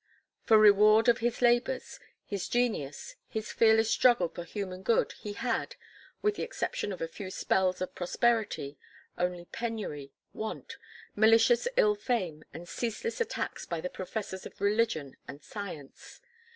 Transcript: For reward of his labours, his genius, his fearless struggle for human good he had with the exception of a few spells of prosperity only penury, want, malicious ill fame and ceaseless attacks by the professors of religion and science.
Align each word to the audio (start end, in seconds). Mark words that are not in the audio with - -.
For 0.45 0.57
reward 0.57 1.07
of 1.07 1.19
his 1.19 1.43
labours, 1.43 1.99
his 2.25 2.49
genius, 2.49 3.17
his 3.27 3.51
fearless 3.51 3.91
struggle 3.91 4.29
for 4.29 4.43
human 4.43 4.81
good 4.81 5.11
he 5.19 5.33
had 5.33 5.75
with 6.23 6.37
the 6.37 6.41
exception 6.41 6.91
of 6.91 7.03
a 7.03 7.07
few 7.07 7.29
spells 7.29 7.81
of 7.81 7.93
prosperity 7.93 8.79
only 9.15 9.45
penury, 9.45 10.11
want, 10.33 10.77
malicious 11.15 11.67
ill 11.77 11.93
fame 11.93 12.43
and 12.51 12.67
ceaseless 12.67 13.21
attacks 13.21 13.67
by 13.67 13.79
the 13.79 13.91
professors 13.91 14.43
of 14.43 14.59
religion 14.59 15.17
and 15.27 15.43
science. 15.43 16.19